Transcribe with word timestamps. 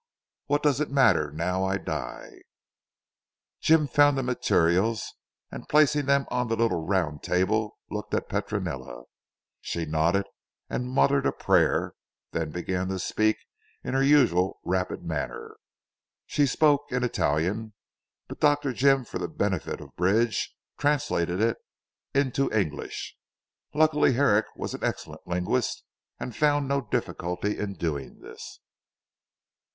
What 0.47 0.63
does 0.63 0.81
it 0.81 0.89
matter 0.89 1.29
now 1.31 1.63
I 1.63 1.77
die." 1.77 2.29
Dr. 2.31 2.45
Jim 3.59 3.87
found 3.87 4.17
the 4.17 4.23
materials 4.23 5.13
and 5.51 5.69
placing 5.69 6.07
them 6.07 6.25
on 6.31 6.47
the 6.47 6.55
little 6.55 6.83
round 6.83 7.21
table 7.21 7.77
looked 7.91 8.11
at 8.15 8.27
Petronella. 8.27 9.03
She 9.61 9.85
nodded 9.85 10.25
and 10.71 10.89
muttered 10.89 11.27
a 11.27 11.31
prayer, 11.31 11.93
then 12.31 12.49
began 12.49 12.87
to 12.87 12.97
speak 12.97 13.37
in 13.83 13.93
her 13.93 14.01
usual 14.01 14.59
rapid 14.65 15.03
manner. 15.03 15.57
She 16.25 16.47
spoke 16.47 16.85
in 16.91 17.03
Italian, 17.03 17.73
but 18.27 18.39
Dr. 18.39 18.73
Jim 18.73 19.05
for 19.05 19.19
the 19.19 19.27
benefit 19.27 19.79
of 19.79 19.95
Bridge 19.95 20.55
translated 20.79 21.39
it 21.39 21.57
into 22.15 22.51
English. 22.51 23.15
Luckily 23.75 24.13
Herrick 24.13 24.47
was 24.55 24.73
an 24.73 24.83
excellent 24.83 25.27
linguist 25.27 25.83
and 26.19 26.35
found 26.35 26.67
no 26.67 26.81
difficulty 26.81 27.59
in 27.59 27.75
doing 27.75 28.19
this. 28.21 28.59